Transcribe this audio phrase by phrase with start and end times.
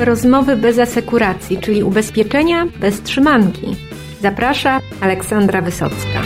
[0.00, 3.66] Rozmowy bez asekuracji, czyli ubezpieczenia bez trzymanki.
[4.22, 6.22] Zaprasza Aleksandra Wysocka.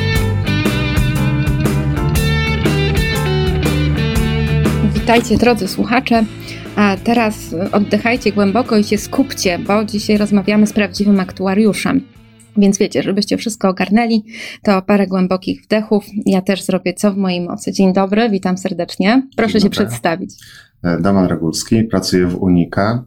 [4.95, 6.25] Witajcie drodzy słuchacze.
[6.77, 12.01] A teraz oddychajcie głęboko i się skupcie, bo dzisiaj rozmawiamy z prawdziwym aktuariuszem.
[12.57, 14.25] Więc wiecie, żebyście wszystko ogarnęli,
[14.63, 16.05] to parę głębokich wdechów.
[16.27, 17.73] Ja też zrobię co w mojej mocy.
[17.73, 19.23] Dzień dobry, witam serdecznie.
[19.37, 19.87] Proszę Dzień się dobry.
[19.87, 20.31] przedstawić.
[21.01, 23.05] Damian Regulski, pracuję w Unika.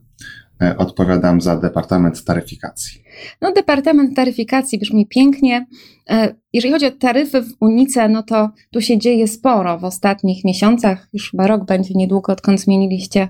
[0.65, 3.01] E, Odpowiadam za Departament Taryfikacji.
[3.41, 5.65] No, Departament Taryfikacji brzmi pięknie.
[6.09, 10.45] E, Jeżeli chodzi o taryfy w Unice, no to tu się dzieje sporo w ostatnich
[10.45, 11.07] miesiącach.
[11.13, 13.27] Już chyba rok będzie niedługo, odkąd zmieniliście,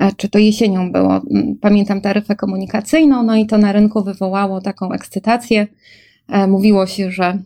[0.00, 4.60] e, czy to jesienią było, m, pamiętam, taryfę komunikacyjną, no i to na rynku wywołało
[4.60, 5.66] taką ekscytację.
[6.48, 7.38] Mówiło się, że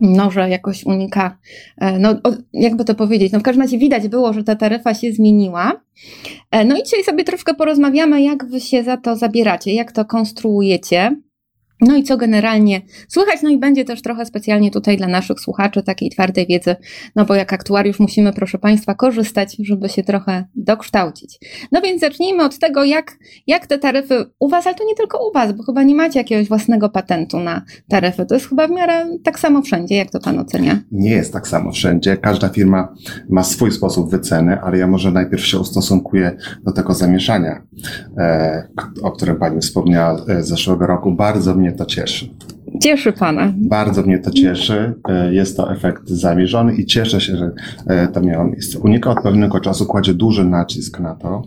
[0.00, 1.38] no, że jakoś unika,
[1.78, 2.14] e, no
[2.52, 5.80] jakby to powiedzieć, no w każdym razie widać było, że ta taryfa się zmieniła.
[6.50, 10.04] E, No i dzisiaj sobie troszkę porozmawiamy, jak wy się za to zabieracie, jak to
[10.04, 11.16] konstruujecie.
[11.80, 15.82] No i co generalnie słychać, no i będzie też trochę specjalnie tutaj dla naszych słuchaczy
[15.82, 16.76] takiej twardej wiedzy,
[17.16, 21.38] no bo jak aktuariusz musimy, proszę Państwa, korzystać, żeby się trochę dokształcić.
[21.72, 25.28] No więc zacznijmy od tego, jak, jak te taryfy u Was, ale to nie tylko
[25.28, 28.26] u Was, bo chyba nie macie jakiegoś własnego patentu na taryfy.
[28.26, 30.78] To jest chyba w miarę tak samo wszędzie, jak to Pan ocenia?
[30.92, 32.16] Nie jest tak samo wszędzie.
[32.16, 32.94] Każda firma
[33.28, 37.62] ma swój sposób wyceny, ale ja może najpierw się ustosunkuję do tego zamieszania,
[38.18, 38.68] e,
[39.02, 41.12] o którym Pani wspomniała e, zeszłego roku.
[41.12, 42.28] Bardzo mnie to cieszy.
[42.80, 43.52] Cieszy Pana.
[43.56, 44.94] Bardzo mnie to cieszy.
[45.08, 47.50] E, Jest to efekt zamierzony i cieszę się, że
[47.86, 48.78] e, to miało miejsce.
[48.78, 51.42] Unika od pewnego czasu kładzie duży nacisk na to,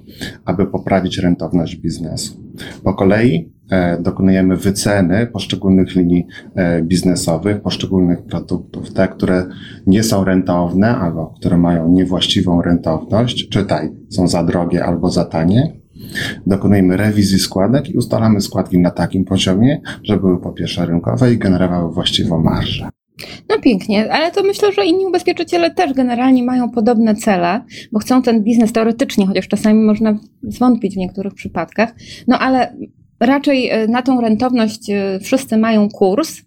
[0.46, 2.34] aby poprawić rentowność biznesu.
[2.84, 6.26] Po kolei e, dokonujemy wyceny poszczególnych linii
[6.84, 8.94] biznesowych, poszczególnych produktów.
[8.94, 9.46] Te, które
[9.88, 15.83] nie są rentowne albo które mają niewłaściwą rentowność, czytaj, są za drogie albo za tanie,
[16.48, 21.38] dokonujemy rewizji składek i ustalamy składki na takim poziomie, żeby były po pierwsze rynkowe i
[21.38, 22.90] generowały właściwą marżę.
[23.50, 27.62] No pięknie, ale to myślę, że inni ubezpieczyciele też generalnie mają podobne cele,
[27.92, 31.96] bo chcą ten biznes teoretycznie, chociaż czasami można zwątpić w niektórych przypadkach.
[32.28, 32.76] No ale
[33.20, 36.42] raczej e, na tą rentowność e, wszyscy mają kurs.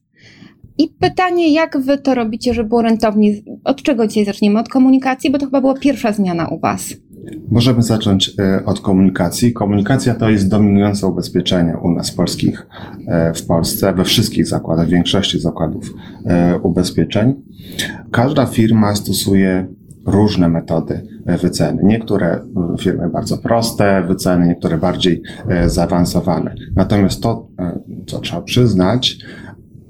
[0.78, 3.32] I pytanie, jak wy to robicie, żeby było rentownie?
[3.64, 4.60] Od czego dzisiaj zaczniemy?
[4.60, 6.94] Od komunikacji, bo to chyba była pierwsza zmiana u was.
[7.48, 9.52] Możemy zacząć e, od komunikacji.
[9.52, 12.66] Komunikacja to jest dominujące ubezpieczenie u nas polskich
[13.06, 15.94] e, w Polsce, we wszystkich zakładach, w większości zakładów
[16.26, 17.34] e, ubezpieczeń.
[18.10, 19.66] Każda firma stosuje
[20.06, 21.06] różne metody
[21.42, 21.82] wyceny.
[21.84, 25.22] Niektóre e, firmy bardzo proste wyceny, niektóre bardziej
[25.66, 26.54] zaawansowane.
[26.76, 27.48] Natomiast to,
[28.06, 29.18] co trzeba przyznać,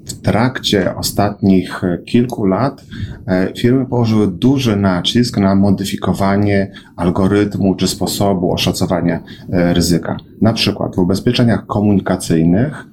[0.07, 2.85] w trakcie ostatnich e, kilku lat
[3.27, 10.17] e, firmy położyły duży nacisk na modyfikowanie algorytmu czy sposobu oszacowania e, ryzyka.
[10.41, 12.85] Na przykład w ubezpieczeniach komunikacyjnych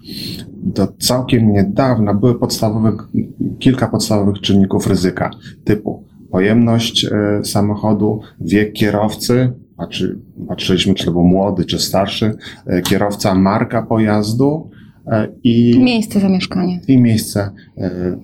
[0.57, 2.97] do całkiem niedawna były podstawowe,
[3.59, 5.31] kilka podstawowych czynników ryzyka
[5.65, 7.07] typu pojemność
[7.45, 12.35] samochodu, wiek kierowcy, patrzy, patrzyliśmy czy to był młody czy starszy
[12.85, 14.71] kierowca, marka pojazdu
[15.45, 16.79] i Miejsce zamieszkania.
[16.89, 18.17] i miejsce e,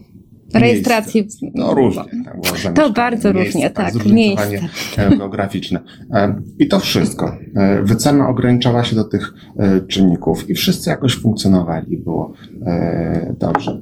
[0.54, 1.20] Rejestracji.
[1.20, 1.46] Miejsce.
[1.54, 2.02] No różnie.
[2.44, 4.60] Zamieszkanie, bardzo miejsce, różnie, tak, zróżnicowanie
[4.96, 5.80] e, geograficzne.
[6.12, 7.36] E, I to wszystko.
[7.56, 12.32] E, Wycena ograniczała się do tych e, czynników i wszyscy jakoś funkcjonowali było
[12.66, 13.80] e, dobrze.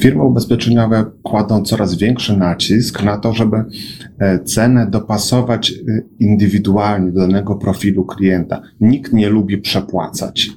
[0.00, 3.56] Firmy ubezpieczeniowe kładą coraz większy nacisk na to, żeby
[4.18, 5.74] e, cenę dopasować e,
[6.20, 8.62] indywidualnie do danego profilu klienta.
[8.80, 10.50] Nikt nie lubi przepłacać.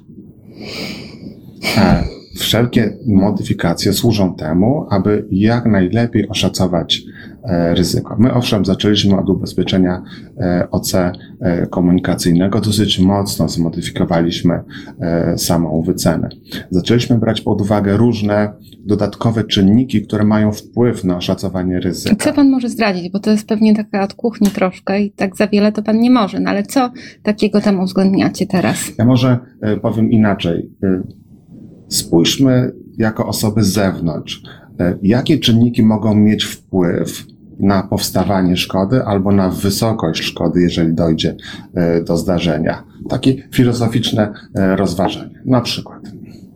[1.78, 2.04] E,
[2.36, 7.02] Wszelkie modyfikacje służą temu, aby jak najlepiej oszacować
[7.44, 8.16] e, ryzyko.
[8.20, 10.04] My owszem zaczęliśmy od ubezpieczenia
[10.38, 10.94] e, OC
[11.70, 14.60] komunikacyjnego, dosyć mocno zmodyfikowaliśmy
[15.38, 16.30] samą wycenę.
[16.70, 22.16] Zaczęliśmy brać pod uwagę różne dodatkowe czynniki, które mają wpływ na oszacowanie ryzyka.
[22.16, 23.10] Co pan może zdradzić?
[23.12, 26.12] Bo to jest pewnie taka od kuchni troszkę i tak za wiele to pan nie
[26.12, 26.40] może.
[26.40, 26.92] No ale co
[27.24, 28.78] takiego tam uwzględniacie teraz?
[28.98, 29.40] Ja może
[29.82, 30.70] powiem inaczej.
[31.92, 34.44] Spójrzmy jako osoby z zewnątrz,
[34.80, 37.26] e, jakie czynniki mogą mieć wpływ
[37.60, 41.36] na powstawanie szkody albo na wysokość szkody, jeżeli dojdzie
[41.74, 42.84] e, do zdarzenia.
[43.10, 45.42] Takie filozoficzne e, rozważenie.
[45.46, 46.02] Na przykład,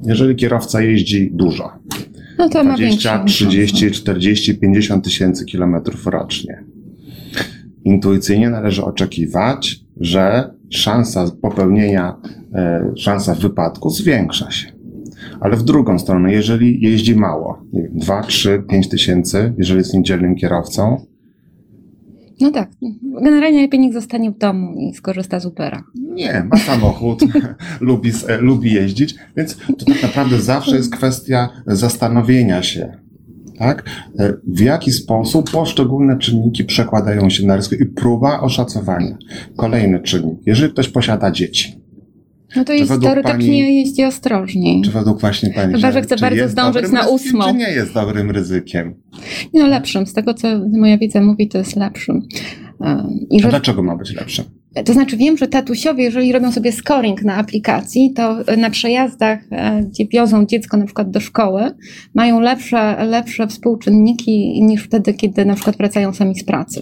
[0.03, 1.71] jeżeli kierowca jeździ dużo,
[2.37, 3.45] No to ma 20, większy.
[3.45, 6.63] 30, 40, 50 tysięcy kilometrów rocznie.
[7.83, 12.15] Intuicyjnie należy oczekiwać, że szansa popełnienia,
[12.95, 14.74] szansa wypadku zwiększa się.
[15.39, 19.93] Ale w drugą stronę, jeżeli jeździ mało, nie wiem, 2, 3, 5 tysięcy, jeżeli jest
[19.93, 21.05] niedzielnym kierowcą,
[22.41, 22.69] No tak.
[23.21, 25.83] Generalnie lepiej niech zostanie w domu i skorzysta z Ubera.
[25.95, 27.21] Nie, ma samochód,
[27.79, 32.97] lubi, lubi jeździć, więc to tak naprawdę zawsze jest kwestia zastanowienia się,
[33.57, 33.83] tak?
[34.47, 39.17] W jaki sposób poszczególne czynniki przekładają się na ryzyko i próba oszacowania.
[39.57, 40.39] Kolejny czynnik.
[40.45, 41.84] Jeżeli ktoś posiada dzieci,
[42.55, 44.81] no to jest teoretycznie pani, jeździ ostrożniej.
[44.81, 47.45] Czy według właśnie Pani, Chyba, że chce bardzo zdążyć na ósmą.
[47.45, 48.95] Czy nie jest dobrym ryzykiem?
[49.53, 50.05] No, lepszym.
[50.05, 50.47] Z tego, co
[50.77, 52.21] moja wiedza mówi, to jest lepszym.
[53.29, 53.47] I że...
[53.47, 54.45] A dlaczego ma być lepszym?
[54.85, 59.83] To znaczy wiem, że tatusiowie, jeżeli robią sobie scoring na aplikacji, to na przejazdach, e,
[59.83, 61.71] gdzie wiozą dziecko na przykład do szkoły,
[62.13, 66.81] mają lepsze, lepsze współczynniki niż wtedy, kiedy na przykład wracają sami z pracy.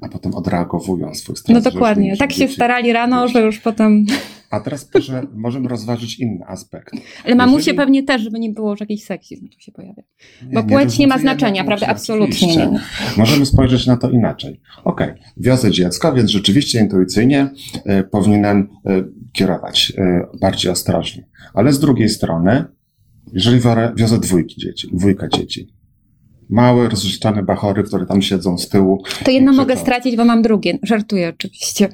[0.00, 1.54] A potem odreagowują swój stres.
[1.54, 2.16] No dokładnie.
[2.16, 4.06] Tak się starali rano, że już potem...
[4.54, 6.94] A teraz proszę, możemy rozważyć inny aspekt.
[7.24, 7.76] Ale mamusie Jeżeli...
[7.76, 10.02] pewnie też, żeby nie było, że jakiś seksizm tu się pojawia.
[10.42, 11.86] Bo nie, płeć nie, ma znaczenia, prawda?
[11.86, 12.80] Absolutnie nie.
[13.16, 14.60] Możemy spojrzeć na to inaczej.
[14.84, 15.22] Okej, okay.
[15.36, 21.26] wiozę dziecko, więc rzeczywiście intuicyjnie y, powinienem y, kierować y, bardziej ostrożnie.
[21.54, 22.64] Ale z drugiej strony,
[23.32, 23.60] jeżeli
[23.96, 25.73] wiozę dwójki dzieci, dwójka dzieci,
[26.50, 29.02] małe, rozrzeczone bachory, które tam siedzą z tyłu.
[29.24, 30.78] To jedno mogę stracić, bo mam drugie.
[30.82, 31.88] Żartuję oczywiście.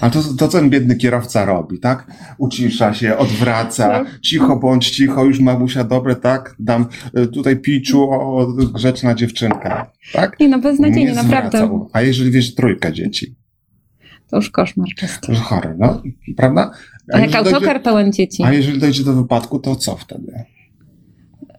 [0.00, 2.06] A to, to co ten biedny kierowca robi, tak?
[2.38, 4.10] Ucisza się, odwraca, no.
[4.20, 6.56] cicho bądź cicho, już mamusia dobre, tak?
[6.58, 6.86] Dam
[7.18, 10.40] y, tutaj piczu, o, grzeczna dziewczynka, tak?
[10.40, 11.86] Nie no, beznadziejnie, Nie naprawdę.
[11.92, 13.34] A jeżeli wiesz trójkę dzieci?
[14.30, 15.26] To już koszmar czysty.
[15.26, 16.02] To już chory, no,
[16.36, 16.70] prawda?
[17.12, 18.42] A jak autokar dojdzie, pełen dzieci.
[18.42, 20.44] A jeżeli dojdzie do wypadku, to co wtedy?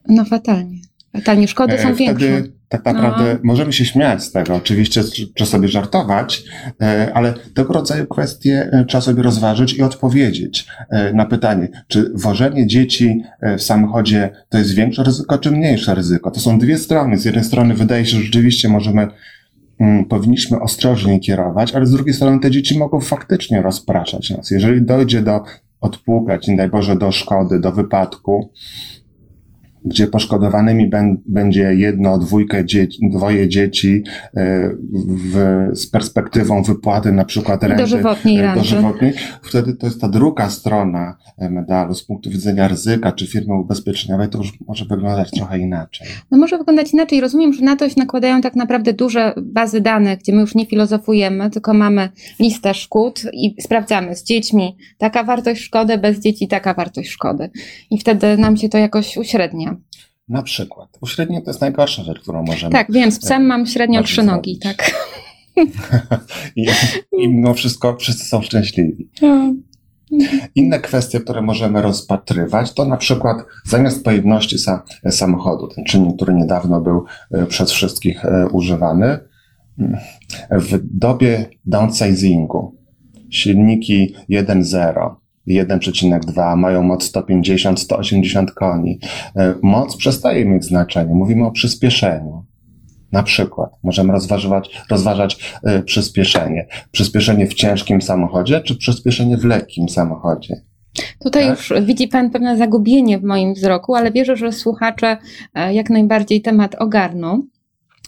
[0.07, 0.84] No fatalnie.
[1.15, 2.55] Fatalnie, szkody są e, Wtedy większe.
[2.69, 3.39] Tak naprawdę no.
[3.43, 5.01] możemy się śmiać z tego, oczywiście,
[5.35, 6.43] czy sobie żartować,
[6.81, 10.67] e, ale tego rodzaju kwestie e, trzeba sobie rozważyć i odpowiedzieć
[11.13, 13.23] na pytanie, czy wożenie dzieci
[13.57, 16.31] w samochodzie to jest większe ryzyko, czy mniejsze ryzyko.
[16.31, 17.17] To są dwie strony.
[17.17, 19.07] Z jednej strony wydaje się, że rzeczywiście możemy
[19.79, 24.51] mm, powinniśmy ostrożnie kierować, ale z drugiej strony te dzieci mogą faktycznie rozpraszać nas.
[24.51, 25.43] Jeżeli dojdzie do
[25.81, 28.51] odpłukać, nie daj Boże, do szkody, do wypadku,
[29.85, 30.89] gdzie poszkodowanymi
[31.25, 34.03] będzie jedno, dwójkę dzieci, dwoje dzieci
[34.37, 34.69] e,
[35.07, 40.49] w, z perspektywą wypłaty na przykład renty dożywotniej, e, dożywotniej, wtedy to jest ta druga
[40.49, 45.59] strona e, medalu z punktu widzenia ryzyka czy firmy ubezpieczeniowej, to już może wyglądać trochę
[45.59, 46.07] inaczej.
[46.31, 47.21] No może wyglądać inaczej.
[47.21, 50.65] Rozumiem, że na to się nakładają tak naprawdę duże bazy danych, gdzie my już nie
[50.65, 52.09] filozofujemy, tylko mamy
[52.39, 57.49] listę szkód i sprawdzamy z dziećmi taka wartość szkody, bez dzieci taka wartość szkody.
[57.91, 59.74] I wtedy nam się to jakoś uśrednia.
[60.27, 60.97] Na przykład.
[61.01, 62.71] Uśrednie to jest najgorsza rzecz, którą możemy.
[62.71, 64.91] Tak, wiem, z psem mam średnio trzy nogi, tak.
[66.55, 66.67] I,
[67.11, 69.09] I mimo wszystko wszyscy są szczęśliwi.
[69.21, 69.53] No.
[70.55, 76.33] Inne kwestie, które możemy rozpatrywać, to na przykład zamiast pojemności sa, samochodu, ten czynnik, który
[76.33, 79.19] niedawno był e, przez wszystkich e, używany,
[80.51, 82.75] w dobie downsizingu
[83.29, 85.15] silniki 1.0
[85.47, 88.99] 1,2, mają moc 150-180 koni.
[89.35, 91.13] E, moc przestaje mieć znaczenie.
[91.13, 92.45] Mówimy o przyspieszeniu.
[93.11, 96.67] Na przykład możemy rozważać, rozważać y, przyspieszenie.
[96.91, 100.61] Przyspieszenie w ciężkim samochodzie, czy przyspieszenie w lekkim samochodzie?
[101.19, 101.57] Tutaj tak?
[101.57, 105.17] już widzi Pan pewne zagubienie w moim wzroku, ale wierzę, że słuchacze
[105.53, 107.43] e, jak najbardziej temat ogarną.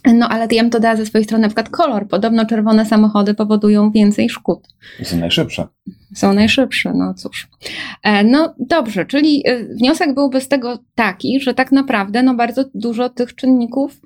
[0.04, 2.08] No ale ja bym to dała ze swojej strony na przykład kolor.
[2.08, 4.68] Podobno czerwone samochody powodują więcej szkód.
[5.02, 5.66] Są najszybsze.
[6.14, 7.48] Są najszybsze, no cóż.
[8.02, 12.64] E, no dobrze, czyli e, wniosek byłby z tego taki, że tak naprawdę no bardzo
[12.74, 14.00] dużo tych czynników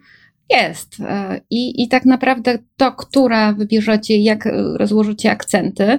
[0.51, 1.01] jest.
[1.01, 5.99] E, I, I tak naprawdę to, które wybierzecie, jak rozłożycie akcenty,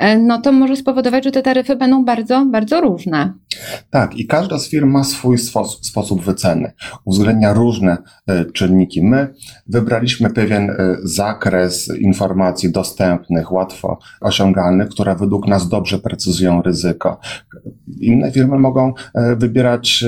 [0.00, 3.32] E, no to może spowodować, że te taryfy będą bardzo, bardzo różne.
[3.90, 6.72] Tak, i każda z firm ma swój sposób, sposób wyceny.
[7.04, 9.02] Uwzględnia różne e, czynniki.
[9.02, 9.34] My
[9.66, 10.70] wybraliśmy pewien
[11.02, 17.20] zakres informacji dostępnych, łatwo osiągalnych, które według nas dobrze precyzują ryzyko.
[18.00, 18.92] Inne firmy mogą
[19.36, 20.04] wybierać,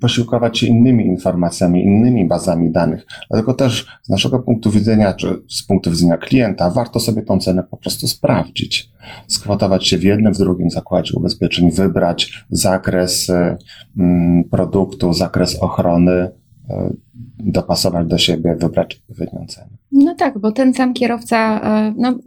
[0.00, 3.06] posiłkować się innymi informacjami, innymi bazami danych.
[3.30, 7.62] Dlatego też z naszego punktu widzenia, czy z punktu widzenia klienta, warto sobie tą cenę
[7.70, 8.90] po prostu sprawdzić
[9.26, 13.56] skwotować się w jednym, w drugim zakładzie ubezpieczeń, wybrać zakres e,
[13.98, 16.30] mm, produktu, zakres ochrony,
[16.70, 16.92] e,
[17.38, 19.70] dopasować do siebie, wybrać odpowiednią cenę.
[19.92, 22.18] No tak, bo ten sam kierowca, e, no,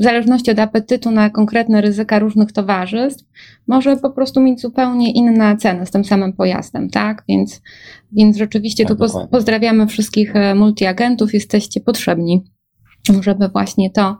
[0.00, 3.24] w zależności od apetytu na konkretne ryzyka różnych towarzystw,
[3.66, 7.24] może po prostu mieć zupełnie inne ceny z tym samym pojazdem, tak?
[7.28, 7.62] Więc,
[8.12, 9.30] więc rzeczywiście tak, tu dokładnie.
[9.30, 12.44] pozdrawiamy wszystkich multiagentów, jesteście potrzebni,
[13.20, 14.16] żeby właśnie to e,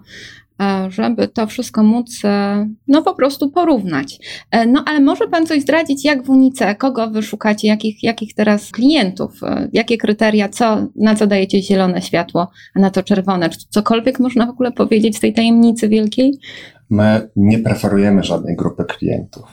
[0.89, 4.19] żeby to wszystko móc e, no po prostu porównać.
[4.51, 8.35] E, no ale może Pan coś zdradzić, jak w Unice, kogo wy szukacie, jakich, jakich
[8.35, 9.41] teraz klientów,
[9.73, 13.51] jakie kryteria, co, na co dajecie zielone światło, a na to czerwone?
[13.51, 16.39] Czy cokolwiek można w ogóle powiedzieć z tej tajemnicy wielkiej?
[16.91, 19.45] My nie preferujemy żadnej grupy klientów.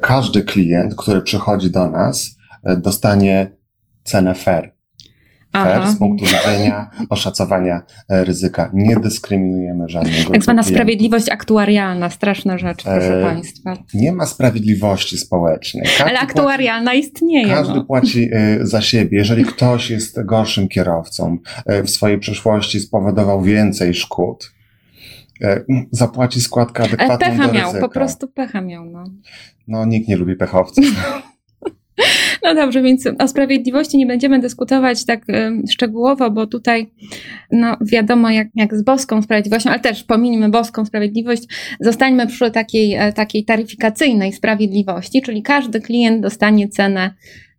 [0.00, 2.36] Każdy klient, który przychodzi do nas,
[2.76, 3.50] dostanie
[4.04, 4.72] cenę fair
[5.52, 8.70] fair z punktu widzenia oszacowania e, ryzyka.
[8.74, 10.30] Nie dyskryminujemy żadnego.
[10.30, 13.76] Tak zwana sprawiedliwość aktuarialna, straszna rzecz, proszę e, Państwa.
[13.94, 15.84] Nie ma sprawiedliwości społecznej.
[15.84, 17.48] Każdy Ale aktuarialna płaci, istnieje.
[17.48, 17.84] Każdy no.
[17.84, 19.18] płaci e, za siebie.
[19.18, 24.52] Jeżeli ktoś jest gorszym kierowcą, e, w swojej przeszłości spowodował więcej szkód,
[25.42, 28.84] e, zapłaci składkę adekwatną pecha do miał, po prostu pecha miał.
[28.84, 29.04] No.
[29.68, 30.84] no, nikt nie lubi pechowców.
[32.42, 35.24] No dobrze, więc o sprawiedliwości nie będziemy dyskutować tak
[35.70, 36.90] szczegółowo, bo tutaj
[37.50, 41.42] no wiadomo jak, jak z boską sprawiedliwością, ale też pominimy boską sprawiedliwość,
[41.80, 47.14] zostańmy przy takiej, e, takiej taryfikacyjnej sprawiedliwości, czyli każdy klient dostanie cenę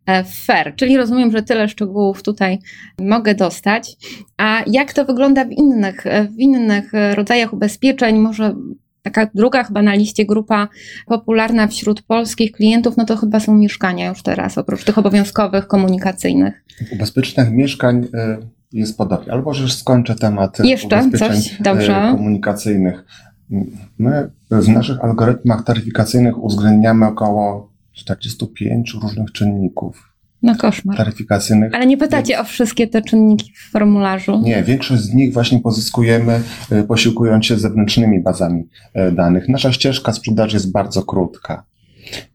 [0.05, 2.59] e, fair, czyli rozumiem, że tyle szczegółów tutaj
[2.99, 3.91] mogę dostać.
[4.37, 6.03] A jak to wygląda w innych,
[6.35, 8.19] w innych rodzajach ubezpieczeń?
[8.19, 8.55] Może
[9.03, 10.67] Taka druga chyba na liście grupa
[11.05, 16.63] popularna wśród polskich klientów, no to chyba są mieszkania już teraz, oprócz tych obowiązkowych, komunikacyjnych.
[16.89, 18.37] W ubezpieczeniach mieszkań e,
[18.71, 19.33] jest podobnie.
[19.33, 21.61] Albo że już skończę temat Jeszcze ubezpieczeń coś?
[21.61, 21.97] Dobrze.
[21.97, 23.05] E, komunikacyjnych.
[23.97, 30.12] My w naszych algorytmach taryfikacyjnych uwzględniamy około 45 różnych czynników.
[30.43, 30.97] No koszmar.
[30.97, 31.75] taryfikacyjnych.
[31.75, 34.41] Ale nie pytacie o wszystkie te czynniki w formularzu?
[34.43, 39.49] Nie, większość z nich właśnie pozyskujemy e, posiłkując się zewnętrznymi bazami e, danych.
[39.49, 41.65] Nasza ścieżka sprzedaży jest bardzo krótka.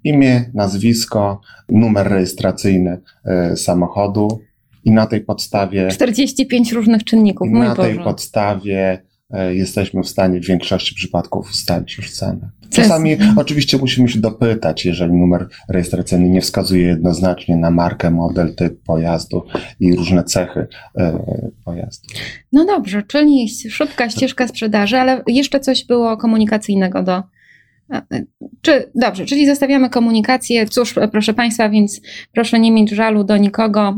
[0.05, 4.41] Imię, nazwisko, numer rejestracyjny e, samochodu
[4.85, 5.89] i na tej podstawie.
[5.89, 7.51] 45 różnych czynników.
[7.51, 9.08] na tej podstawie
[9.51, 12.51] jesteśmy w stanie w większości przypadków ustalić już cenę.
[12.71, 18.83] Czasami oczywiście musimy się dopytać, jeżeli numer rejestracyjny nie wskazuje jednoznacznie na markę, model, typ
[18.83, 19.43] pojazdu
[19.81, 20.67] i różne cechy
[20.99, 21.19] e,
[21.65, 22.09] pojazdu.
[22.53, 27.23] No dobrze, czyli szybka ścieżka sprzedaży, ale jeszcze coś było komunikacyjnego do.
[27.93, 28.03] E,
[28.61, 30.67] czy, dobrze, czyli zostawiamy komunikację.
[30.67, 32.01] Cóż, proszę Państwa, więc
[32.33, 33.97] proszę nie mieć żalu do nikogo.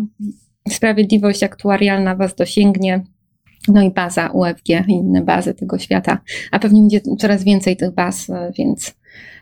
[0.69, 3.05] Sprawiedliwość aktuarialna Was dosięgnie.
[3.69, 6.19] No i baza UFG i inne bazy tego świata,
[6.51, 8.95] a pewnie będzie coraz więcej tych baz, e, więc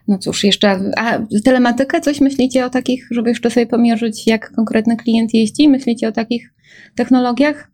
[0.08, 4.96] no cóż, jeszcze, a telematykę coś myślicie o takich, żeby jeszcze sobie pomierzyć, jak konkretny
[4.96, 5.68] klient jeździ?
[5.68, 6.52] Myślicie o takich
[6.94, 7.70] technologiach?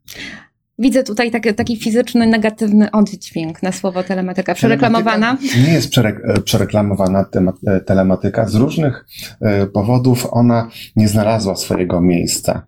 [0.78, 4.54] Widzę tutaj taki, taki fizyczny, negatywny oddźwięk na słowo telematyka.
[4.54, 5.38] Przereklamowana?
[5.66, 8.48] nie jest przere, przereklamowana temat, e, telematyka.
[8.48, 9.06] Z różnych
[9.40, 12.66] e, powodów ona nie znalazła swojego miejsca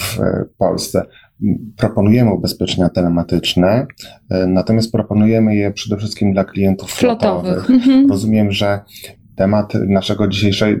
[0.00, 0.18] w
[0.58, 1.06] Polsce
[1.76, 3.86] proponujemy ubezpieczenia telematyczne,
[4.30, 7.64] e, natomiast proponujemy je przede wszystkim dla klientów flotowych.
[7.64, 7.70] flotowych.
[7.70, 8.10] Mhm.
[8.10, 8.80] Rozumiem, że
[9.36, 10.80] temat naszego dzisiejszej,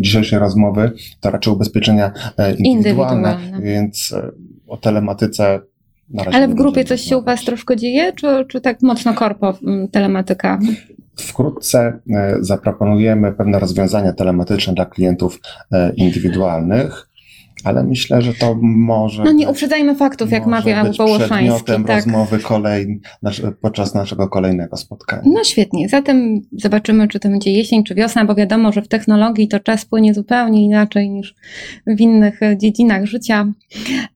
[0.00, 3.66] dzisiejszej rozmowy to raczej ubezpieczenia e, indywidualne, indywidualne.
[3.66, 4.30] więc e,
[4.66, 5.60] o telematyce
[6.32, 9.58] Ale w grupie coś się u Was troszkę dzieje, czy, czy tak mocno korpo
[9.92, 10.58] telematyka?
[11.16, 11.98] Wkrótce
[12.40, 15.40] zaproponujemy pewne rozwiązania telematyczne dla klientów
[15.96, 17.08] indywidualnych
[17.66, 19.24] ale myślę, że to może.
[19.24, 21.34] No nie uprzedzajmy faktów, jak mawia Wołoszański.
[21.34, 21.96] Przedmiotem tak.
[21.96, 23.00] rozmowy kolej,
[23.60, 25.22] podczas naszego kolejnego spotkania.
[25.26, 25.88] No świetnie.
[25.88, 29.84] Zatem zobaczymy, czy to będzie jesień, czy wiosna, bo wiadomo, że w technologii to czas
[29.84, 31.34] płynie zupełnie inaczej niż
[31.86, 33.46] w innych e, dziedzinach życia.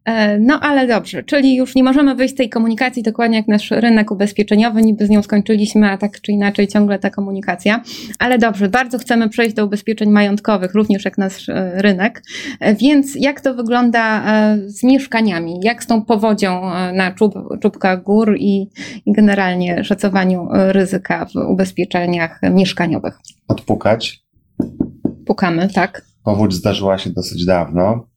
[0.04, 3.70] E, no ale dobrze, czyli już nie możemy wyjść z tej komunikacji dokładnie jak nasz
[3.70, 7.82] rynek ubezpieczeniowy, niby z nią skończyliśmy, a tak czy inaczej ciągle ta komunikacja.
[8.18, 12.22] Ale dobrze, bardzo chcemy przejść do ubezpieczeń majątkowych, również jak nasz e, rynek.
[12.80, 15.60] Więc jak to wygląda e, z mieszkaniami?
[15.62, 18.70] Jak z tą powodzią e, na czub, czubkach gór i,
[19.06, 23.18] i generalnie szacowaniu e, ryzyka w ubezpieczeniach mieszkaniowych?
[23.48, 24.24] Odpukać.
[25.26, 26.04] Pukamy, tak.
[26.24, 28.10] Powódź zdarzyła się dosyć dawno.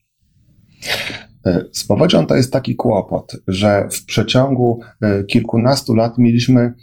[1.72, 4.80] Z powodzią to jest taki kłopot, że w przeciągu
[5.28, 6.74] kilkunastu lat mieliśmy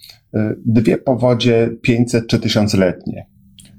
[0.67, 3.30] dwie powodzie 500 czy tysiącletnie.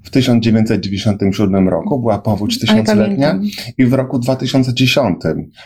[0.04, 3.40] W 1997 roku była powódź tysiącletnia
[3.78, 5.18] i w roku 2010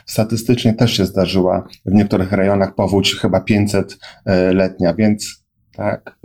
[0.06, 6.18] statystycznie też się zdarzyła w niektórych rejonach powódź chyba 500-letnia, więc tak.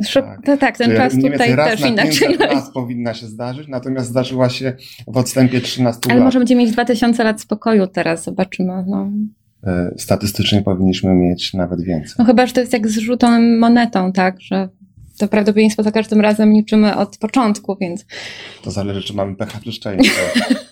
[0.44, 0.58] tak.
[0.60, 2.36] Tak, ten czas tutaj raz też na inaczej.
[2.36, 4.72] raz powinna się zdarzyć, natomiast zdarzyła się
[5.06, 6.16] w odstępie 13 Ale lat.
[6.16, 8.84] Ale może będziemy mieć 2000 lat spokoju teraz, zobaczymy.
[8.86, 9.10] No.
[9.66, 12.14] E, statystycznie powinniśmy mieć nawet więcej.
[12.18, 14.68] No chyba, że to jest jak z rzutą monetą, tak, że
[15.20, 18.04] to prawdopodobieństwo za każdym razem liczymy od początku, więc.
[18.62, 20.12] To zależy, czy mamy pecha czy szczęście.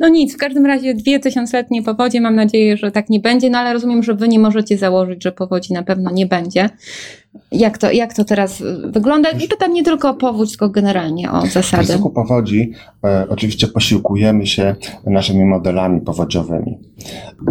[0.00, 3.58] No nic, w każdym razie dwie tysiącletnie powodzie, mam nadzieję, że tak nie będzie, no
[3.58, 6.70] ale rozumiem, że wy nie możecie założyć, że powodzi na pewno nie będzie.
[7.52, 9.30] Jak to, jak to teraz wygląda?
[9.30, 11.82] I pytam nie tylko o powódź, tylko generalnie o W zasady.
[11.82, 12.72] ryzyku powodzi
[13.04, 14.74] e, oczywiście posiłkujemy się
[15.06, 16.78] naszymi modelami powodziowymi,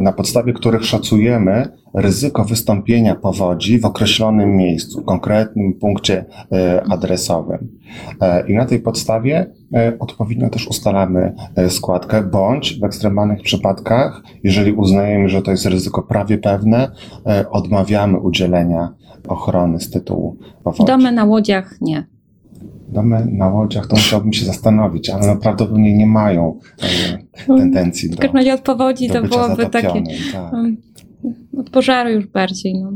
[0.01, 7.77] na podstawie których szacujemy ryzyko wystąpienia powodzi w określonym miejscu, konkretnym punkcie e, adresowym.
[8.21, 14.21] E, I na tej podstawie e, odpowiednio też ustalamy e, składkę, bądź w ekstremalnych przypadkach,
[14.43, 16.91] jeżeli uznajemy, że to jest ryzyko prawie pewne,
[17.27, 18.93] e, odmawiamy udzielenia
[19.27, 20.85] ochrony z tytułu powodzi.
[20.85, 22.07] Domy na łodziach nie.
[22.87, 26.59] Domy na łodziach to musiałbym się zastanowić, ale prawdopodobnie nie mają
[27.47, 30.03] e, tendencji W do, każdym razie od powodzi do to byłoby takie.
[30.31, 30.53] Tak.
[30.53, 30.77] um,
[31.57, 32.73] Od pożaru już bardziej.
[32.73, 32.91] No.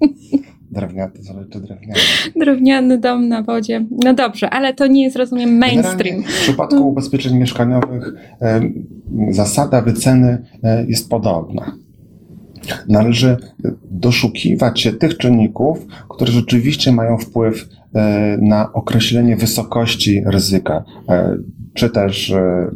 [0.72, 2.00] Drewniany, to czy drewniany.
[2.36, 3.86] Drewniany dom na wodzie.
[4.04, 5.96] No dobrze, ale to nie jest, rozumiem, mainstream.
[5.96, 8.60] Generalnie W przypadku ubezpieczeń mieszkaniowych e,
[9.30, 11.72] zasada wyceny e, jest podobna.
[12.88, 13.36] Należy
[13.90, 21.36] doszukiwać się tych czynników, które rzeczywiście mają wpływ e, na określenie wysokości ryzyka, e,
[21.74, 22.70] czy też e,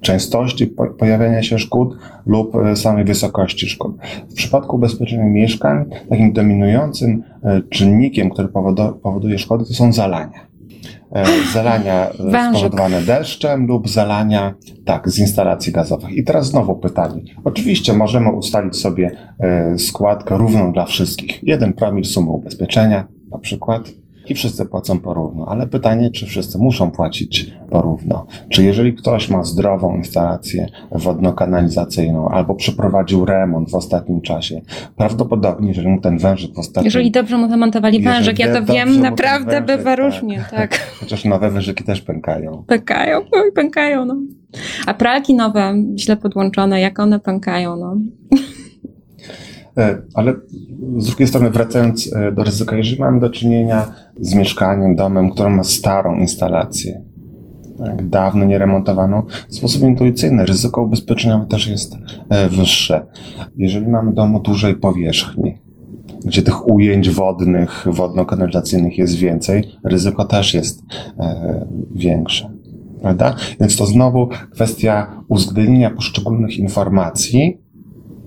[0.00, 3.96] częstości po- pojawiania się szkód lub samej wysokości szkód.
[4.30, 7.22] W przypadku ubezpieczenia mieszkań takim dominującym
[7.70, 8.48] czynnikiem, który
[9.02, 10.51] powoduje szkody, to są zalania.
[11.12, 12.58] E, Zalania e, Wężyk.
[12.58, 14.54] spowodowane deszczem lub zalania
[14.84, 16.10] tak, z instalacji gazowych.
[16.10, 17.22] I teraz znowu pytanie.
[17.44, 21.40] Oczywiście możemy ustalić sobie e, składkę równą dla wszystkich.
[21.42, 25.46] Jeden promil sumy ubezpieczenia na przykład i wszyscy płacą porówno.
[25.48, 28.26] Ale pytanie, czy wszyscy muszą płacić porówno?
[28.48, 34.60] Czy jeżeli ktoś ma zdrową instalację wodno-kanalizacyjną albo przeprowadził remont w ostatnim czasie,
[34.96, 39.00] prawdopodobnie, jeżeli mu ten wężyk w ostatnim Jeżeli dobrze mu zamontowali wężyk, ja to wiem,
[39.00, 39.98] naprawdę wężyk, bywa tak.
[39.98, 40.80] różnie, tak.
[41.00, 42.64] Chociaż nowe wężyki też pękają.
[42.66, 44.16] Pękają, oj, pękają, no.
[44.86, 47.96] A pralki nowe, źle podłączone, jak one pękają, no.
[49.78, 50.34] E, Ale
[50.98, 55.50] z drugiej strony, wracając e, do ryzyka, jeżeli mamy do czynienia z mieszkaniem, domem, które
[55.50, 57.02] ma starą instalację,
[57.78, 61.96] tak, dawno nieremontowaną, w sposób intuicyjny ryzyko ubezpieczeniowe też jest
[62.28, 63.06] e, wyższe.
[63.56, 65.58] Jeżeli mamy dom o dużej powierzchni,
[66.24, 70.82] gdzie tych ujęć wodnych, wodno-kanalizacyjnych jest więcej, ryzyko też jest
[71.18, 72.50] e, większe.
[73.02, 73.36] Prawda?
[73.60, 77.58] Więc to znowu kwestia uwzględnienia poszczególnych informacji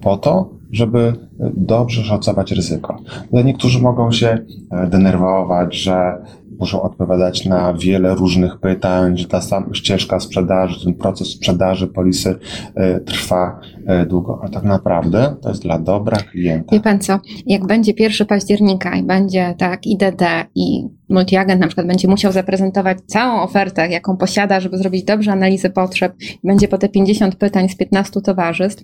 [0.02, 1.14] po to, żeby
[1.54, 2.98] dobrze szacować ryzyko.
[3.32, 4.38] Niektórzy mogą się
[4.72, 6.18] e, denerwować, że
[6.60, 12.40] muszą odpowiadać na wiele różnych pytań, że ta sama ścieżka sprzedaży, ten proces sprzedaży polisy
[12.76, 16.76] e, trwa e, długo, a tak naprawdę to jest dla dobra klienta.
[16.76, 20.24] Wie pan co, jak będzie 1 października i będzie tak IDD
[20.56, 25.70] i multiagent na przykład będzie musiał zaprezentować całą ofertę, jaką posiada, żeby zrobić dobrze analizę
[25.70, 26.14] potrzeb,
[26.44, 28.84] i będzie po te 50 pytań z 15 towarzystw,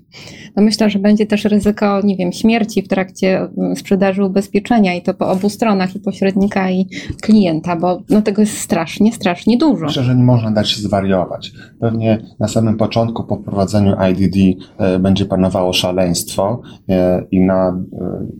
[0.55, 5.01] to myślę, że będzie też ryzyko, nie wiem, śmierci w trakcie mm, sprzedaży ubezpieczenia i
[5.01, 6.87] to po obu stronach, i pośrednika, i
[7.21, 9.85] klienta, bo no, tego jest strasznie, strasznie dużo.
[9.85, 11.51] Myślę, że nie można dać się zwariować.
[11.79, 17.73] Pewnie na samym początku po wprowadzeniu IDD e, będzie panowało szaleństwo e, i na e,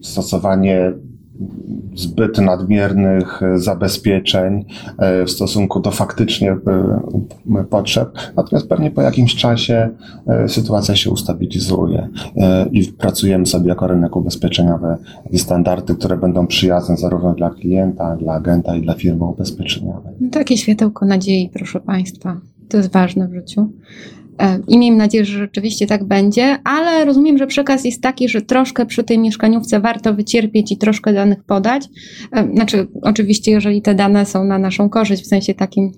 [0.02, 0.94] stosowanie
[1.96, 4.66] zbyt nadmiernych e, zabezpieczeń
[4.98, 8.10] e, w stosunku do faktycznie e, potrzeb.
[8.36, 9.90] Natomiast pewnie po jakimś czasie
[10.48, 12.10] sytuacja się ustabilizuje
[12.72, 14.96] i pracujemy sobie jako rynek ubezpieczeniowy
[15.32, 20.14] i standardy, które będą przyjazne zarówno dla klienta, dla agenta i dla firmy ubezpieczeniowej.
[20.20, 22.38] No, Takie światełko nadziei, proszę Państwa.
[22.70, 23.70] To jest ważne w życiu.
[24.40, 28.42] E, I miejmy nadzieję, że rzeczywiście tak będzie, ale rozumiem, że przekaz jest taki, że
[28.42, 31.84] troszkę przy tej mieszkaniówce warto wycierpieć i troszkę danych podać.
[32.34, 35.92] E, Znaczy, oczywiście, jeżeli te dane są na naszą korzyść, w sensie takim,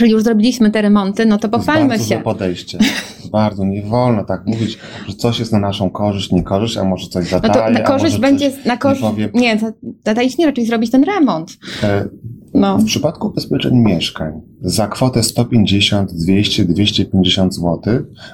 [0.00, 2.18] że już zrobiliśmy te remonty, no to pochwalmy się.
[2.20, 2.78] podejście.
[3.32, 7.08] Bardzo nie wolno tak mówić, że coś jest na naszą korzyść, nie korzyść, a może
[7.08, 9.72] coś No zadaje, to na korzyść będzie, na korzyść, nie, za-
[10.06, 11.58] zadaliśmy raczej zrobić ten remont.
[11.82, 12.08] E,
[12.54, 12.78] No.
[12.78, 17.80] W przypadku ubezpieczeń mieszkań za kwotę 150, 200, 250 zł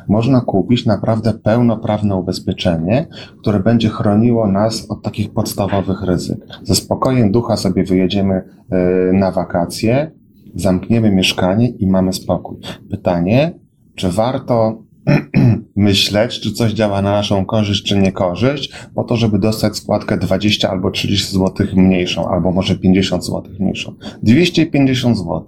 [0.08, 3.06] można kupić naprawdę pełnoprawne ubezpieczenie,
[3.40, 6.38] które będzie chroniło nas od takich podstawowych ryzyk.
[6.62, 8.34] Ze spokojem ducha sobie wyjedziemy
[8.70, 10.10] e, na wakacje,
[10.54, 12.56] zamkniemy mieszkanie i mamy spokój.
[12.90, 13.58] Pytanie,
[13.94, 14.82] czy warto
[15.76, 20.70] myśleć, czy coś działa na naszą korzyść, czy niekorzyść, po to, żeby dostać składkę 20
[20.70, 23.94] albo 30 zł mniejszą, albo może 50 zł mniejszą.
[24.22, 25.44] 250 zł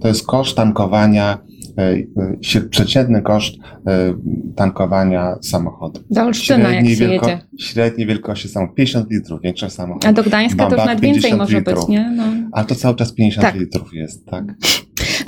[0.00, 1.38] to jest koszt tankowania,
[1.78, 1.82] e,
[2.56, 3.54] e, przeciętny koszt
[3.86, 4.14] e,
[4.56, 6.00] tankowania samochodu.
[6.10, 7.40] Do Olsztyna, jak się wielko- jedzie.
[7.58, 10.08] średniej wielkości samochodu 50 litrów, większość samochodów.
[10.08, 11.88] A do Gdańska to już nawet więcej 50 może być, litrów.
[11.88, 12.10] nie?
[12.16, 12.24] No.
[12.52, 13.60] Ale to cały czas 50 Tak.
[13.60, 14.44] litrów jest, tak?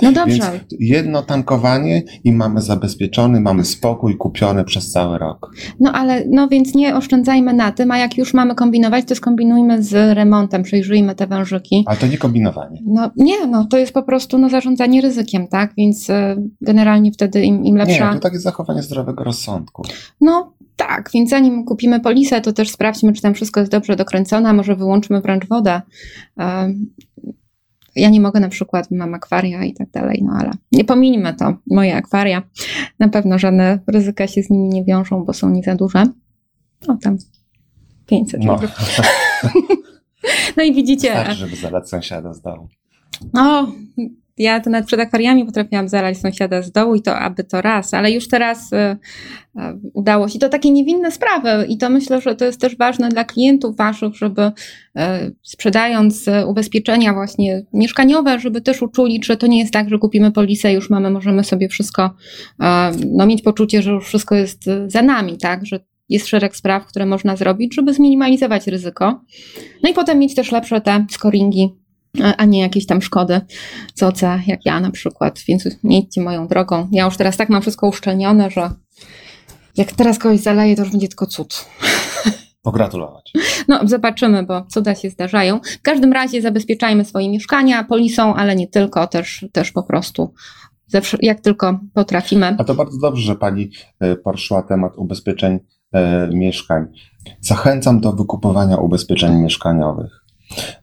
[0.01, 0.51] No dobrze.
[0.51, 5.51] Więc jedno tankowanie i mamy zabezpieczony, mamy spokój kupiony przez cały rok.
[5.79, 9.83] No ale, no więc nie oszczędzajmy na tym, a jak już mamy kombinować, to skombinujmy
[9.83, 11.83] z remontem, przejrzyjmy te wężyki.
[11.87, 12.81] Ale to nie kombinowanie.
[12.85, 15.73] No nie, no to jest po prostu no, zarządzanie ryzykiem, tak?
[15.77, 16.13] Więc y,
[16.61, 18.07] generalnie wtedy im, im lepsza...
[18.09, 19.83] Nie, to takie zachowanie zdrowego rozsądku.
[20.21, 24.53] No tak, więc zanim kupimy polisę, to też sprawdźmy, czy tam wszystko jest dobrze dokręcone,
[24.53, 25.81] może wyłączmy wręcz wodę.
[27.99, 31.53] Ja nie mogę na przykład, mam akwaria i tak dalej, no ale nie pominijmy to,
[31.67, 32.41] moje akwaria.
[32.99, 36.03] Na pewno żadne ryzyka się z nimi nie wiążą, bo są nie za duże.
[36.87, 37.17] O tam
[38.05, 38.71] 500 No, litrów.
[40.57, 42.67] No i widzicie, tak, żeby zalać sąsiada z domu.
[43.33, 43.71] no
[44.39, 47.93] ja to nawet przed akwariami potrafiłam zalać sąsiada z dołu i to aby to raz,
[47.93, 49.59] ale już teraz y, y,
[49.93, 50.39] udało się.
[50.39, 54.15] To takie niewinne sprawy i to myślę, że to jest też ważne dla klientów waszych,
[54.15, 54.51] żeby y,
[55.43, 60.73] sprzedając ubezpieczenia właśnie mieszkaniowe, żeby też uczuli, że to nie jest tak, że kupimy polisę
[60.73, 62.15] już mamy, możemy sobie wszystko,
[63.07, 67.05] no mieć poczucie, że już wszystko jest za nami, tak, że jest szereg spraw, które
[67.05, 69.21] można zrobić, żeby zminimalizować ryzyko.
[69.83, 71.69] No i potem mieć też lepsze te scoringi,
[72.37, 73.41] a nie jakieś tam szkody,
[73.93, 75.39] co co, jak ja na przykład.
[75.47, 76.87] Więc nie idźcie moją drogą.
[76.91, 78.69] Ja już teraz tak mam wszystko uszczelnione, że
[79.77, 81.65] jak teraz kogoś zaleję, to już będzie tylko cud.
[82.61, 83.31] Pogratulować.
[83.67, 85.59] No, zobaczymy, bo cuda się zdarzają.
[85.79, 90.33] W każdym razie zabezpieczajmy swoje mieszkania polisą, ale nie tylko, też, też po prostu
[90.87, 92.55] zawsze, jak tylko potrafimy.
[92.57, 95.59] A to bardzo dobrze, że Pani e, poruszyła temat ubezpieczeń
[95.91, 96.85] e, mieszkań.
[97.41, 100.18] Zachęcam do wykupowania ubezpieczeń mieszkaniowych.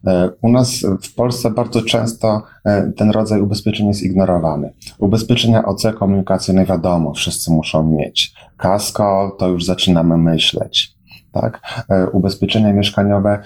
[0.06, 4.72] E, U nas w Polsce bardzo często e, ten rodzaj ubezpieczeń jest ignorowany.
[4.98, 8.34] Ubezpieczenia OC komunikacyjne wiadomo, wszyscy muszą mieć.
[8.56, 10.96] Kasko to już zaczynamy myśleć.
[11.32, 11.84] Tak?
[11.90, 13.42] E, Ubezpieczenia mieszkaniowe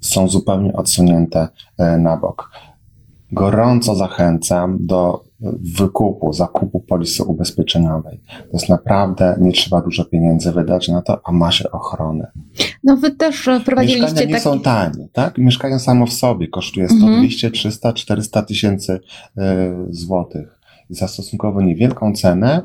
[0.00, 1.48] są zupełnie odsunięte
[1.98, 2.50] na bok.
[3.32, 5.24] Gorąco zachęcam do
[5.78, 8.20] wykupu, zakupu polisy ubezpieczeniowej.
[8.40, 12.30] To jest naprawdę, nie trzeba dużo pieniędzy wydać na to, a ma się ochronę.
[12.84, 14.44] No wy też e, wprowadziliście Mieszkania nie taki...
[14.44, 15.38] są tanie, tak?
[15.38, 17.18] Mieszkanie samo w sobie kosztuje 100, Mhm.
[17.20, 19.00] 200, 300, 400 tysięcy
[19.38, 20.58] e, złotych.
[20.90, 22.62] Za stosunkowo niewielką cenę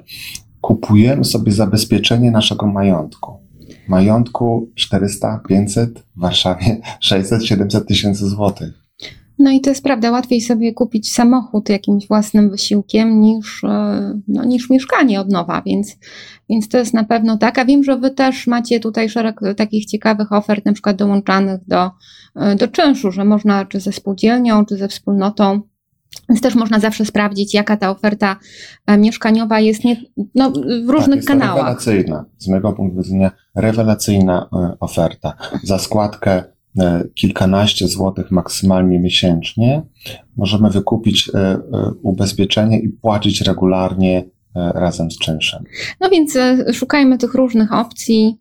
[0.62, 3.40] kupujemy sobie zabezpieczenie naszego majątku.
[3.88, 8.89] Majątku 400, 500, w Warszawie 600, 700 tysięcy złotych.
[9.40, 14.44] No i to jest prawda, łatwiej sobie kupić samochód jakimś własnym wysiłkiem niż, e, no,
[14.44, 15.98] niż mieszkanie od nowa, więc,
[16.50, 17.60] więc to jest na pewno tak.
[17.60, 21.92] A wiem, że wy też macie tutaj szereg takich ciekawych ofert, na przykład dołączanych do,
[22.36, 25.62] e, do czynszu, że można czy ze spółdzielnią, czy ze wspólnotą.
[26.30, 28.36] Więc też można zawsze sprawdzić, jaka ta oferta
[28.86, 29.98] e, mieszkaniowa jest nie,
[30.36, 30.52] no,
[30.86, 31.56] w różnych tak, jest kanałach.
[31.56, 34.50] rewelacyjna, z mojego punktu widzenia, rewelacyjna
[34.80, 35.34] oferta.
[35.64, 36.44] Za składkę
[37.16, 39.82] kilkanaście złotych maksymalnie miesięcznie
[40.38, 41.60] możemy wykupić e, e,
[42.02, 44.24] ubezpieczenie i płacić regularnie
[44.56, 45.64] e, razem z czynszem.
[46.02, 48.38] No więc e, szukajmy tych różnych opcji,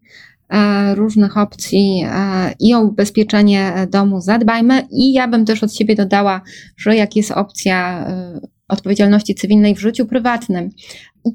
[0.49, 4.87] e, różnych opcji e, i o ubezpieczenie e, domu zadbajmy.
[4.91, 6.41] I ja bym też od siebie dodała,
[6.77, 10.71] że jak jest opcja e, odpowiedzialności cywilnej w życiu prywatnym,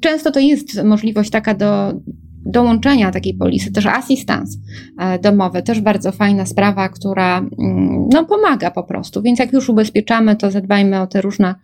[0.00, 1.92] często to jest możliwość taka do
[2.46, 4.58] dołączenia takiej polisy, też asystans
[4.98, 9.22] e, domowy, też bardzo fajna sprawa, która mm, no, pomaga po prostu.
[9.22, 11.54] Więc jak już ubezpieczamy, to zadbajmy o te różne,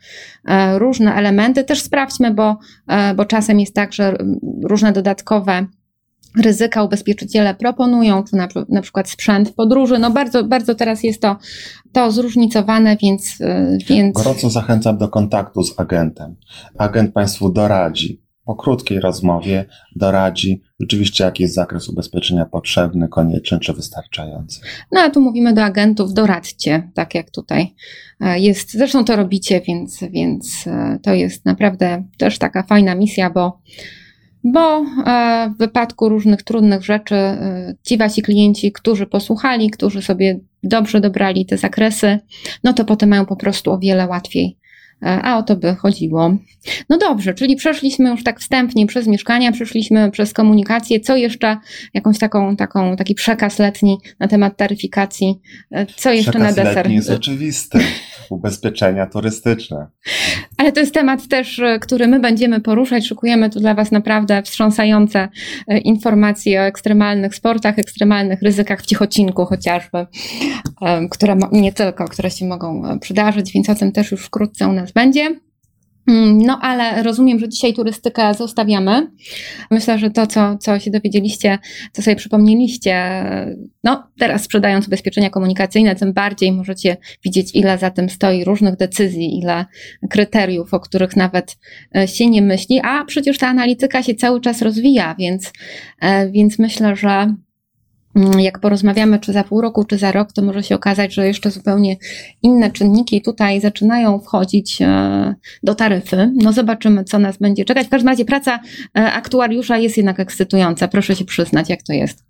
[0.49, 1.65] e, różne elementy.
[1.65, 2.57] Też sprawdźmy, bo
[2.91, 5.67] E, bo czasem jest tak, że mm, różne dodatkowe
[6.43, 9.99] ryzyka ubezpieczyciele proponują, czy na, na przykład sprzęt w podróży.
[9.99, 11.37] No bardzo, bardzo teraz jest to,
[11.93, 13.39] to zróżnicowane, więc,
[13.89, 16.37] więc Gorąco zachęcam do kontaktu z agentem.
[16.79, 18.23] Agent Państwu doradzi.
[18.51, 19.65] Po krótkiej rozmowie
[19.97, 24.61] doradzi rzeczywiście, jaki jest zakres ubezpieczenia potrzebny, konieczny czy wystarczający.
[24.93, 27.75] no a tu mówimy do agentów, doradźcie, tak jak tutaj
[28.21, 28.73] e, jest.
[28.73, 33.61] Zresztą to robicie, więc, więc e, to jest naprawdę też taka fajna misja, bo
[34.45, 37.17] bo e, w wypadku różnych trudnych rzeczy
[37.83, 42.19] ci wasi klienci, którzy posłuchali, którzy sobie dobrze dobrali te zakresy,
[42.65, 44.60] no to potem mają po prostu o wiele łatwiej.
[45.03, 46.37] E, A o to by chodziło.
[46.89, 51.01] No dobrze, czyli przeszliśmy już tak wstępnie przez mieszkania, przeszliśmy przez komunikację.
[51.01, 51.57] Co jeszcze?
[51.95, 55.41] Jakąś taką, taką, taki przekaz letni na temat taryfikacji.
[55.73, 56.77] E, Co jeszcze Przekaz na deser?
[56.77, 57.79] letni jest oczywisty.
[58.31, 59.87] Ubezpieczenia turystyczne.
[60.57, 63.07] Ale to jest temat też, e, który my będziemy poruszać.
[63.07, 65.29] Szykujemy tu dla Was naprawdę wstrząsające
[65.69, 70.07] e, informacje o ekstremalnych sportach, ekstremalnych ryzykach w cichocinku chociażby,
[70.83, 74.69] em, które nie tylko, które się mogą e, przydarzyć, więc o tym też już wkrótce
[74.69, 75.50] u nas będzie.
[76.11, 79.11] Mm, no, ale rozumiem, że dzisiaj turystykę zostawiamy.
[79.71, 81.59] Myślę, że to, co, co się dowiedzieliście,
[81.93, 83.25] co sobie przypomnieliście,
[83.85, 89.39] no, teraz sprzedając ubezpieczenia komunikacyjne, tym bardziej możecie widzieć, ile za tym stoi różnych decyzji,
[89.39, 89.65] ile
[90.11, 91.59] kryteriów, o których nawet
[91.97, 95.53] e, się nie myśli, a przecież ta analityka się cały czas rozwija, więc,
[96.01, 97.35] e, więc myślę, że
[98.39, 101.51] jak porozmawiamy, czy za pół roku, czy za rok, to może się okazać, że jeszcze
[101.51, 101.97] zupełnie
[102.43, 106.33] inne czynniki tutaj zaczynają wchodzić e, do taryfy.
[106.43, 107.87] No zobaczymy, co nas będzie czekać.
[107.87, 108.61] W każdym razie praca
[108.99, 110.89] e, aktuariusza jest jednak ekscytująca.
[110.89, 112.25] Proszę się przyznać, jak to jest.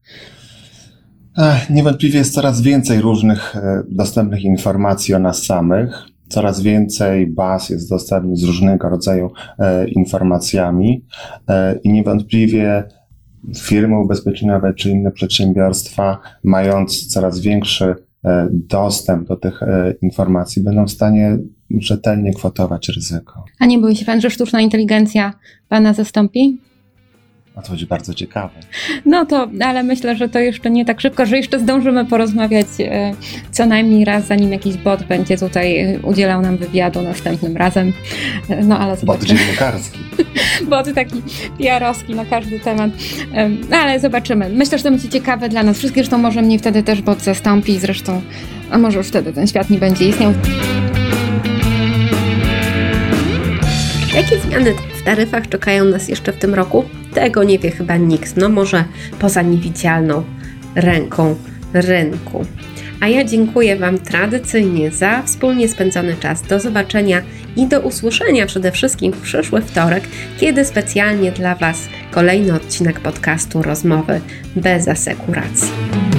[1.71, 6.03] Niewątpliwie jest coraz więcej różnych e, dostępnych informacji o nas samych.
[6.29, 9.31] Coraz więcej baz jest dostępnych z różnego rodzaju
[9.87, 11.05] informacjami
[11.85, 12.85] i niewątpliwie
[13.57, 20.87] firmy ubezpieczeniowe czy inne przedsiębiorstwa, mając coraz większy e, dostęp do tych e, informacji, będą
[20.87, 21.39] w stanie
[21.79, 23.45] rzetelnie kwotować ryzyko.
[23.59, 25.35] A nie boi się Pan, że sztuczna inteligencja
[25.69, 26.59] Pana zastąpi?
[27.61, 28.55] A to będzie bardzo ciekawe.
[29.07, 33.15] No to, ale myślę, że to jeszcze nie tak szybko, że jeszcze zdążymy porozmawiać e,
[33.51, 37.93] co najmniej raz, zanim jakiś bot będzie tutaj udzielał nam wywiadu następnym razem.
[38.65, 39.29] No ale zobaczymy.
[39.29, 39.99] Bot dziennikarski.
[40.71, 41.23] bot taki
[41.59, 42.91] PR-owski na każdy temat.
[43.71, 44.49] No ale zobaczymy.
[44.49, 47.79] Myślę, że to będzie ciekawe dla nas wszystkich, zresztą może mnie wtedy też bot zastąpi,
[47.79, 48.21] zresztą,
[48.71, 50.33] a może już wtedy ten świat nie będzie istniał.
[54.15, 56.85] Jakie zmiany w taryfach czekają nas jeszcze w tym roku?
[57.15, 58.85] Tego nie wie chyba nikt, no może
[59.19, 60.25] poza niewidzialną
[60.75, 61.37] ręką
[61.75, 62.45] rynku.
[63.01, 66.43] A ja dziękuję Wam tradycyjnie za wspólnie spędzony czas.
[66.43, 67.23] Do zobaczenia
[67.57, 70.05] i do usłyszenia przede wszystkim w przyszły wtorek,
[70.39, 74.21] kiedy specjalnie dla Was kolejny odcinek podcastu Rozmowy
[74.57, 76.10] bez asekuracji.